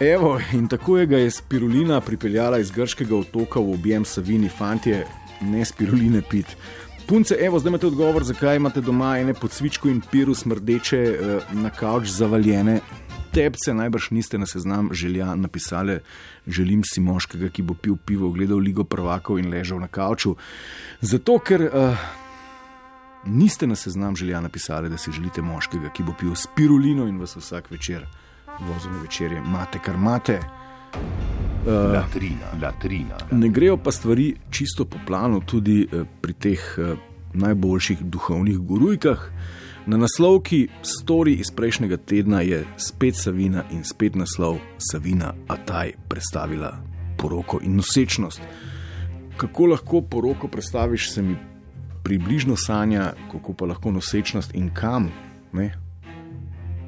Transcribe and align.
Evo, 0.00 0.40
in 0.52 0.68
tako 0.68 0.98
je 0.98 1.06
ga 1.06 1.16
je 1.16 1.30
spirulina 1.30 2.00
pripeljala 2.00 2.58
iz 2.58 2.70
grškega 2.70 3.16
otoka 3.16 3.60
v 3.60 3.72
objem 3.72 4.04
Savini, 4.04 4.48
fantje, 4.48 5.06
ne 5.40 5.64
spiruline 5.64 6.20
pit. 6.30 6.56
Punce, 7.08 7.36
evo, 7.40 7.58
zdaj 7.58 7.70
imate 7.70 7.86
odgovor, 7.86 8.24
zakaj 8.24 8.56
imate 8.56 8.80
doma 8.80 9.18
ene 9.18 9.34
podsvičko 9.34 9.88
in 9.88 10.02
piru 10.10 10.34
smrdeče 10.34 10.98
eh, 10.98 11.40
na 11.52 11.70
kavč 11.70 12.10
zavaljene. 12.12 12.80
Tepce 13.32 13.74
najbrž 13.74 14.10
niste 14.10 14.38
na 14.38 14.46
seznam 14.46 14.90
želja 14.92 15.34
napisali, 15.34 15.98
želim 16.46 16.82
si 16.84 17.00
moškega, 17.00 17.48
ki 17.48 17.62
bo 17.62 17.74
pil 17.74 17.96
pivo, 17.96 18.28
gledal 18.30 18.58
Ligo 18.58 18.84
prvakov 18.84 19.38
in 19.38 19.48
ležal 19.48 19.80
na 19.80 19.88
kavču. 19.88 20.34
Zato, 21.00 21.38
ker 21.38 21.70
uh, 21.72 22.04
niste 23.24 23.66
na 23.66 23.76
seznam 23.76 24.16
želja 24.16 24.40
napisali, 24.40 24.92
da 24.92 24.98
si 24.98 25.12
želite 25.12 25.42
moškega, 25.42 25.88
ki 25.88 26.02
bo 26.02 26.12
pil 26.20 26.34
spirulino 26.34 27.08
in 27.08 27.18
vas 27.20 27.36
vsak 27.36 27.70
večer 27.70 28.04
vozil 28.60 28.92
na 28.92 29.02
večerje, 29.02 29.38
imate 29.38 29.78
kar 29.78 29.94
imate. 29.94 30.40
Uh, 31.66 31.92
latrina, 31.92 32.46
latrina. 32.62 33.16
Ne 33.30 33.48
grejo 33.48 33.76
pa 33.76 33.92
stvari 33.92 34.34
čisto 34.50 34.84
po 34.84 34.98
planu, 35.06 35.40
tudi 35.40 35.88
uh, 35.92 36.06
pri 36.20 36.32
teh 36.32 36.60
uh, 36.78 36.98
najboljših 37.34 37.98
duhovnih 38.00 38.58
gurujkah. 38.58 39.30
Na 39.86 39.96
naslovki 39.96 40.68
Story 40.82 41.36
iz 41.40 41.50
prejšnjega 41.50 41.96
tedna 41.96 42.40
je 42.40 42.64
spet 42.76 43.14
Savina 43.16 43.64
in 43.70 43.84
spet 43.84 44.14
naslov 44.14 44.58
Savina 44.78 45.34
Ataj 45.48 45.92
predstavila 46.08 46.72
poroko 47.18 47.60
in 47.62 47.76
nosečnost. 47.76 48.40
Kako 49.36 49.66
lahko 49.66 50.00
poroko 50.00 50.48
predstaviš, 50.48 51.10
se 51.12 51.22
mi 51.22 51.36
približno 52.02 52.56
sanja, 52.56 53.12
kako 53.32 53.52
pa 53.52 53.64
lahko 53.66 53.90
nosečnost 53.90 54.54
in 54.54 54.70
kam. 54.74 55.10
Ne? 55.52 55.74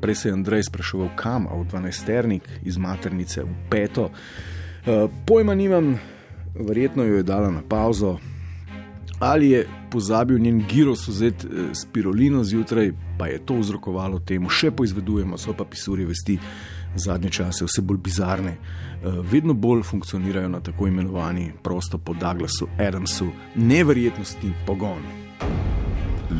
Prej 0.00 0.14
se 0.14 0.28
je 0.28 0.32
Andrej 0.32 0.62
spraševal, 0.62 1.08
kam, 1.16 1.46
v 1.46 1.64
12-ternik 1.68 2.48
iz 2.62 2.78
maternice 2.78 3.44
v 3.44 3.54
peto. 3.70 4.10
Uh, 4.10 5.10
pojma 5.26 5.54
nimam, 5.54 5.98
verjetno 6.54 7.04
jo 7.04 7.16
je 7.16 7.22
dala 7.22 7.50
na 7.50 7.62
pauzo. 7.68 8.18
Ali 9.20 9.50
je 9.50 9.66
pozabil 9.90 10.38
njen 10.38 10.64
giros 10.68 11.08
vzeti 11.08 11.46
eh, 11.46 11.74
spirulino 11.74 12.44
zjutraj, 12.44 12.92
pa 13.18 13.26
je 13.26 13.38
to 13.44 13.54
vzrokovalo 13.54 14.18
temu, 14.18 14.48
še 14.48 14.70
poizvedujemo, 14.70 15.38
so 15.38 15.52
pa 15.52 15.64
pisurje 15.64 16.06
vesti 16.06 16.38
zadnje 16.96 17.30
čase 17.30 17.66
vse 17.68 17.82
bolj 17.82 17.98
bizarne, 17.98 18.56
uh, 18.56 19.20
vedno 19.32 19.54
bolj 19.54 19.82
funkcionirajo 19.82 20.48
na 20.48 20.60
tako 20.60 20.88
imenovani 20.88 21.52
prosto 21.62 21.98
po 21.98 22.14
Douglasu 22.14 22.68
Adamsu, 22.78 23.28
neverjetnosti 23.56 24.54
pogon 24.66 25.04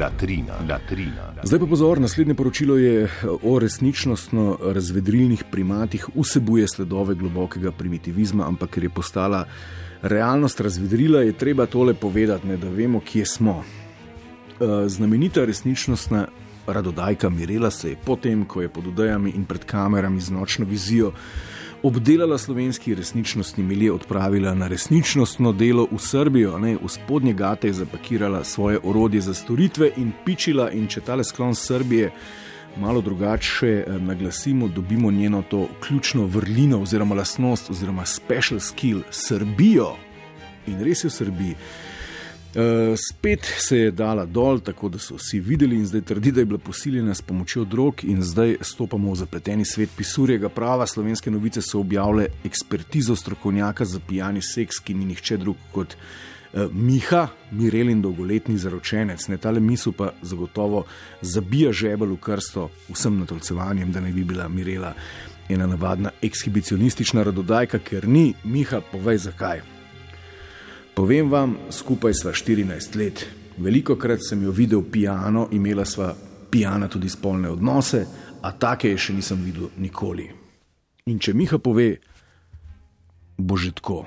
latrina, 0.00 0.54
latrina. 0.68 1.32
Zdaj 1.42 1.58
pa 1.58 1.66
pozor, 1.66 2.00
naslednje 2.00 2.34
poročilo 2.34 2.76
je 2.76 3.08
o 3.42 3.58
resničnostno 3.58 4.58
razvedrilnih 4.62 5.44
primatih, 5.50 6.06
vsebuje 6.14 6.68
sledove 6.68 7.14
globokega 7.14 7.72
primitivizma, 7.72 8.46
ampak 8.46 8.70
ker 8.70 8.84
je 8.84 8.90
postala 8.90 9.44
realnost 10.02 10.60
razvedrila, 10.60 11.22
je 11.22 11.32
treba 11.32 11.66
tole 11.66 11.94
povedati, 11.94 12.46
ne, 12.46 12.56
da 12.56 12.68
vemo, 12.68 13.00
kje 13.00 13.26
smo. 13.26 13.62
Eh, 14.60 14.88
znamenita 14.88 15.44
resničnostna 15.44 16.26
radodajka 16.72 17.30
Mirela 17.30 17.70
se 17.70 17.90
je 17.90 17.96
potem, 18.04 18.44
ko 18.44 18.62
je 18.62 18.68
pod 18.68 18.86
udajami 18.86 19.30
in 19.30 19.44
pred 19.44 19.64
kamerami 19.64 20.20
z 20.20 20.30
nočno 20.30 20.66
vizijo 20.66 21.12
obdelala 21.82 22.38
slovenski 22.38 22.94
resničnostni 22.94 23.64
milje, 23.64 23.92
odpravila 23.92 24.54
na 24.54 24.68
resničnostno 24.68 25.52
delo 25.52 25.86
v 25.92 25.98
Srbijo, 25.98 26.58
ne, 26.58 26.76
v 26.82 26.88
spodnje 26.88 27.32
gate 27.32 27.68
je 27.68 27.72
zapakirala 27.72 28.44
svoje 28.44 28.78
orodje 28.84 29.20
za 29.20 29.34
storitve 29.34 29.90
in 29.96 30.12
pičila. 30.24 30.70
In 30.70 30.86
če 30.86 31.00
tale 31.00 31.24
sklon 31.24 31.54
Srbije 31.54 32.10
malo 32.76 33.00
drugače 33.00 33.84
eh, 33.86 33.98
naglasimo, 33.98 34.68
dobimo 34.68 35.10
njeno 35.10 35.42
to 35.42 35.68
ključno 35.80 36.26
vrlino 36.26 36.82
oziroma 36.82 37.14
lastnost 37.14 37.70
oziroma 37.70 38.04
special 38.06 38.60
skill 38.60 39.00
Srbijo. 39.10 39.94
In 40.66 40.84
res 40.84 41.04
je 41.04 41.08
v 41.08 41.12
Srbiji. 41.12 41.56
Uh, 42.50 42.98
spet 42.98 43.46
se 43.58 43.76
je 43.78 43.90
dala 43.90 44.24
dol, 44.26 44.58
tako 44.58 44.88
da 44.88 44.98
so 44.98 45.14
vsi 45.14 45.38
videli 45.40 45.76
in 45.76 45.84
zdaj 45.86 46.00
trdi, 46.00 46.32
da 46.32 46.40
je 46.40 46.44
bila 46.50 46.58
posiljena 46.58 47.14
s 47.14 47.22
pomočjo 47.22 47.64
drog, 47.64 48.02
in 48.04 48.22
zdaj 48.22 48.56
stopamo 48.60 49.12
v 49.12 49.20
zapleteni 49.22 49.64
svet 49.64 49.90
pisurjega 49.96 50.48
prava. 50.48 50.86
Slovenske 50.86 51.30
novice 51.30 51.62
so 51.62 51.78
objavile 51.78 52.26
ekspertizo 52.44 53.16
strokovnjaka 53.16 53.84
za 53.84 54.00
pijani 54.08 54.42
seks, 54.42 54.82
ki 54.82 54.94
ni 54.94 55.04
nihče 55.04 55.36
drug 55.36 55.56
kot 55.72 55.94
uh, 55.94 56.66
Miha, 56.72 57.28
Mirelin 57.52 58.02
dolgoletni 58.02 58.58
zaročenec. 58.58 59.28
Ne 59.28 59.38
tale 59.38 59.60
misel 59.60 59.92
pa 59.92 60.10
zagotovo 60.22 60.84
zabija 61.22 61.72
žebel 61.72 62.16
v 62.16 62.16
krsto 62.20 62.70
vsem 62.88 63.18
natolcevanjem, 63.18 63.92
da 63.92 64.00
ne 64.00 64.10
bi 64.12 64.24
bila 64.24 64.48
Mirela 64.48 64.94
ena 65.48 65.66
navadna 65.66 66.10
ekshibicionistična 66.22 67.22
radodajka, 67.22 67.78
ker 67.78 68.08
ni 68.08 68.34
Miha, 68.44 68.80
povej 68.80 69.28
zakaj. 69.30 69.79
Povem 71.00 71.30
vam, 71.32 71.54
skupaj 71.72 72.12
sva 72.12 72.32
14 72.36 72.96
let. 73.00 73.22
Veliko 73.56 73.94
krat 73.96 74.20
sem 74.20 74.42
jo 74.44 74.50
videl 74.52 74.82
pijano, 74.92 75.46
imela 75.52 75.84
sva 75.88 76.10
pijana 76.50 76.88
tudi 76.92 77.08
spolne 77.08 77.48
odnose, 77.48 78.02
a 78.42 78.50
take 78.52 78.90
je 78.90 78.98
še 79.00 79.14
nisem 79.16 79.40
videl 79.40 79.70
nikoli. 79.80 80.26
In 81.08 81.16
če 81.16 81.32
Miha 81.32 81.56
pove, 81.56 81.86
bo 83.38 83.56
že 83.56 83.72
tako, 83.80 84.02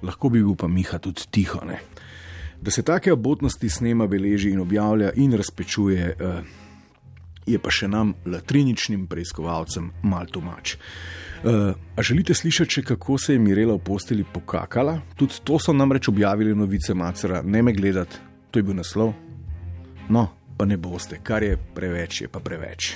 lahko 0.00 0.30
bi 0.32 0.40
bil 0.40 0.56
pa 0.56 0.64
Miha 0.64 0.96
tudi 0.96 1.28
tiho. 1.28 1.60
Ne? 1.68 1.82
Da 2.56 2.72
se 2.72 2.80
take 2.88 3.12
abotnosti 3.12 3.68
snema, 3.68 4.08
beleži 4.08 4.54
in 4.56 4.64
objavlja 4.64 5.12
in 5.20 5.36
razpečuje, 5.36 6.08
uh, 6.16 6.40
je 7.44 7.60
pa 7.60 7.68
še 7.68 7.92
nam, 7.92 8.16
latriničnim 8.24 9.04
preiskovalcem, 9.12 9.92
mal 10.08 10.32
tumač. 10.32 10.78
Uh, 11.44 11.74
a 11.96 12.02
želite 12.02 12.34
slišati, 12.34 12.72
še, 12.72 12.82
kako 12.82 13.18
se 13.18 13.34
je 13.34 13.38
Mirela 13.38 13.74
v 13.76 13.82
posteli 13.84 14.24
pokakala? 14.24 14.96
Tudi 15.16 15.42
to 15.44 15.58
so 15.60 15.74
namreč 15.76 16.08
objavili 16.08 16.54
novice 16.56 16.94
Macera, 16.94 17.42
ne 17.44 17.62
me 17.62 17.72
gledati, 17.72 18.16
to 18.50 18.58
je 18.58 18.62
bil 18.64 18.78
naslov. 18.78 19.12
No, 20.08 20.28
pa 20.56 20.64
ne 20.64 20.78
boste, 20.80 21.18
kar 21.22 21.44
je 21.44 21.58
preveč, 21.74 22.22
je 22.24 22.30
pa 22.32 22.40
preveč. 22.40 22.94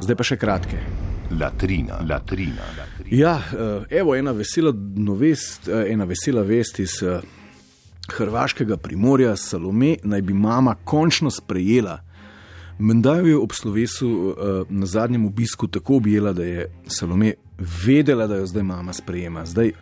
Zdaj 0.00 0.18
pa 0.18 0.26
še 0.26 0.40
kratke. 0.42 0.82
Latrina, 1.30 2.00
latrina. 2.02 2.66
latrina. 2.74 3.14
Ja, 3.14 3.36
uh, 3.38 3.86
evo 3.86 4.16
ena 4.18 4.34
vesela, 4.34 4.74
novest, 4.74 5.70
uh, 5.70 5.84
ena 5.86 6.08
vesela 6.10 6.42
vest 6.42 6.82
iz 6.82 6.98
uh, 7.06 7.22
Hrvaškega 8.10 8.80
primorja, 8.82 9.36
Salome, 9.38 10.00
naj 10.02 10.26
bi 10.26 10.34
mama 10.34 10.74
končno 10.84 11.30
sprejela. 11.30 12.00
Menda 12.80 13.14
jo 13.14 13.26
je 13.26 13.36
ob 13.36 13.52
slovesu 13.52 14.08
uh, 14.08 14.34
na 14.68 14.86
zadnjem 14.86 15.26
obisku 15.26 15.66
tako 15.66 15.96
objela, 15.96 16.32
da 16.32 16.44
je 16.44 16.70
Salome 16.86 17.34
vedela, 17.86 18.26
da 18.26 18.36
jo 18.36 18.46
zdaj 18.46 18.62
mama 18.62 18.92
sprejema. 18.92 19.44
Zdaj, 19.46 19.72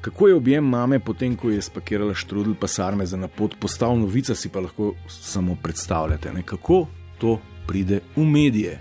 kako 0.00 0.28
je 0.28 0.34
objem 0.34 0.64
mame, 0.64 1.00
potem 1.00 1.36
ko 1.36 1.50
je 1.50 1.62
spakirala 1.62 2.14
štrudel 2.14 2.54
pa 2.60 2.68
sarme 2.68 3.06
za 3.06 3.16
napot, 3.16 3.56
postal 3.60 3.98
novica, 3.98 4.34
si 4.34 4.48
pa 4.48 4.60
lahko 4.60 4.94
samo 5.08 5.56
predstavljate, 5.62 6.32
ne? 6.32 6.42
kako 6.42 6.86
to 7.18 7.40
pride 7.66 8.00
v 8.16 8.24
medije. 8.24 8.78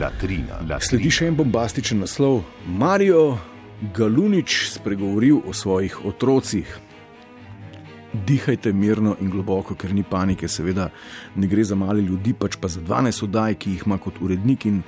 Latrina, 0.00 0.58
latrina. 0.60 0.80
Sledi 0.80 1.10
še 1.10 1.30
en 1.30 1.36
bombastičen 1.36 2.02
naslov: 2.02 2.42
Marijo 2.66 3.38
Galunič 3.94 4.72
spregovoril 4.72 5.38
o 5.46 5.52
svojih 5.54 6.04
otrocih 6.04 6.78
dihajte 8.26 8.72
mirno 8.72 9.16
in 9.20 9.30
globoko, 9.30 9.74
ker 9.74 9.94
ni 9.94 10.02
panike, 10.02 10.48
seveda 10.48 10.88
ne 11.34 11.46
gre 11.46 11.64
za 11.64 11.74
male 11.74 12.02
ljudi, 12.02 12.34
pač 12.34 12.56
pa 12.60 12.68
za 12.68 12.80
12 12.80 13.24
oddaj, 13.24 13.54
ki 13.54 13.74
jih 13.74 13.82
ima 13.86 13.98
kot 13.98 14.20
urednik 14.20 14.66
in 14.66 14.82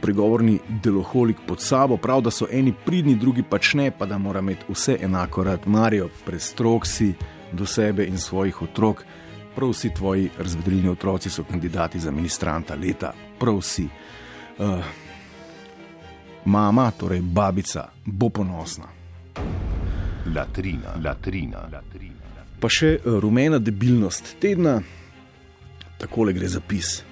pregovorni 0.00 0.58
deloholik 0.84 1.42
pod 1.46 1.62
sabo. 1.64 1.96
Prav, 1.96 2.22
da 2.26 2.30
so 2.30 2.48
eni 2.50 2.74
pridni, 2.84 3.16
drugi 3.16 3.42
pač 3.42 3.74
ne, 3.74 3.90
pa 3.90 4.06
da 4.06 4.18
mora 4.18 4.42
imeti 4.44 4.68
vse 4.68 4.98
enako 5.02 5.44
rad, 5.44 5.66
marijo, 5.66 6.08
prestrok 6.26 6.86
si 6.86 7.12
do 7.52 7.66
sebe 7.66 8.06
in 8.06 8.18
svojih 8.18 8.62
otrok. 8.62 9.04
Prav 9.56 9.72
vsi 9.72 9.90
tvoji 9.94 10.30
razvedrilni 10.38 10.88
otroci 10.88 11.30
so 11.30 11.44
kandidati 11.44 12.00
za 12.00 12.10
ministranta 12.10 12.74
leta, 12.74 13.12
prav 13.38 13.58
vsi. 13.58 13.88
Uh, 14.58 14.84
mama, 16.44 16.90
torej 16.90 17.20
babica, 17.20 17.88
bo 18.04 18.28
ponosna. 18.28 18.86
Latrina, 20.34 20.94
latrina, 21.04 21.68
latrina. 21.72 22.18
Pa 22.60 22.68
še 22.68 22.94
eh, 22.96 23.00
rumena 23.22 23.58
debilnost 23.58 24.36
tedna, 24.42 24.80
tako 25.98 26.28
le 26.28 26.32
gre 26.36 26.48
za 26.48 26.60
pis. 26.60 27.02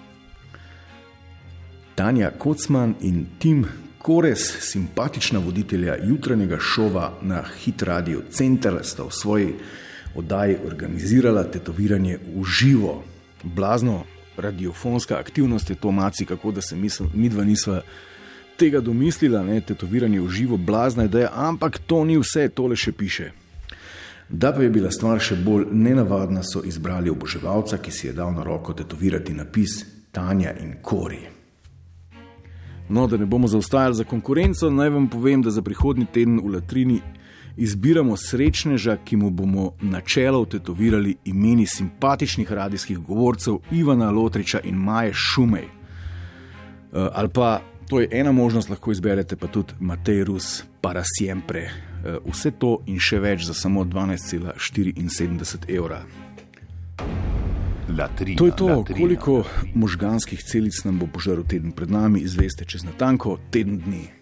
Tanja 1.96 2.30
Kocman 2.38 2.94
in 3.00 3.24
Tim 3.38 3.64
Kores, 3.98 4.42
simpatična 4.60 5.38
voditelja 5.38 5.96
jutranjega 6.04 6.58
šova 6.60 7.14
na 7.22 7.42
Hit 7.62 7.82
Radio 7.82 8.22
Center, 8.30 8.78
sta 8.82 9.02
v 9.02 9.10
svoji 9.10 9.54
oddaji 10.14 10.58
organizirala 10.66 11.44
tetoviranje 11.50 12.18
v 12.36 12.44
živo. 12.44 13.02
Blazno 13.42 14.04
radiofonska 14.36 15.18
aktivnost 15.18 15.70
je 15.70 15.76
to, 15.76 15.90
maci, 15.90 16.26
kako 16.26 16.52
da 16.52 16.60
se 16.60 16.76
mi 17.14 17.28
dva 17.28 17.44
nisva 17.44 17.82
tega 18.56 18.80
domislila, 18.80 19.42
ne 19.42 19.60
tetoviranje 19.60 20.20
v 20.20 20.28
živo, 20.28 20.56
blazna 20.56 21.04
ideja, 21.04 21.30
ampak 21.34 21.78
to 21.78 22.04
ni 22.04 22.18
vse, 22.18 22.48
tole 22.48 22.76
še 22.76 22.92
piše. 22.92 23.32
Da 24.28 24.52
pa 24.52 24.62
je 24.62 24.70
bila 24.70 24.90
stvar 24.90 25.20
še 25.22 25.36
bolj 25.36 25.68
nenavadna, 25.70 26.42
so 26.42 26.62
izbrali 26.64 27.10
oboževalca, 27.10 27.78
ki 27.78 27.92
si 27.94 28.06
je 28.08 28.12
dal 28.12 28.32
na 28.34 28.42
roko 28.42 28.74
tetovirati 28.74 29.34
napis 29.34 29.84
Tanja 30.12 30.54
in 30.60 30.80
Kori. 30.82 31.20
No, 32.88 33.06
da 33.06 33.16
ne 33.16 33.26
bomo 33.26 33.48
zaostajali 33.48 33.94
za 33.94 34.04
konkurenco, 34.04 34.70
naj 34.70 34.90
vam 34.90 35.08
povem, 35.10 35.42
da 35.42 35.50
za 35.50 35.62
prihodnji 35.62 36.06
teden 36.12 36.40
v 36.42 36.54
Latrini 36.54 37.00
izbiramo 37.56 38.16
srečneža, 38.16 38.96
ki 39.04 39.16
mu 39.16 39.30
bomo 39.30 39.72
na 39.80 40.00
čelo 40.00 40.44
tetovirali 40.44 41.16
imeni 41.24 41.66
simpatičnih 41.66 42.52
radijskih 42.52 42.98
govorcev 42.98 43.58
Ivana 43.72 44.10
Lotriča 44.10 44.60
in 44.64 44.74
Maje 44.74 45.12
Šumej. 45.14 45.64
Uh, 45.66 47.08
ali 47.12 47.28
pa 47.28 47.60
to 47.88 48.00
je 48.00 48.08
ena 48.12 48.32
možnost, 48.32 48.70
lahko 48.70 48.90
izberete 48.90 49.36
pa 49.36 49.46
tudi 49.46 49.74
Matej 49.80 50.24
Rus, 50.24 50.64
para 50.80 51.02
siempre. 51.04 51.95
Uh, 52.06 52.30
vse 52.30 52.50
to 52.50 52.78
in 52.86 53.00
še 53.02 53.18
več 53.18 53.42
za 53.48 53.54
samo 53.54 53.82
12,74 53.84 55.76
evra. 55.76 56.04
Latrina, 57.88 58.38
To 58.38 58.46
je 58.46 58.52
to, 58.56 58.66
latrina. 58.66 59.00
koliko 59.00 59.44
možganskih 59.74 60.42
celic 60.42 60.84
nam 60.84 60.98
bo 60.98 61.06
požrl 61.06 61.42
teden 61.42 61.72
pred 61.72 61.90
nami, 61.90 62.20
izveste 62.20 62.64
čez 62.64 62.84
natanko 62.84 63.38
teden 63.50 63.78
dni. 63.78 64.16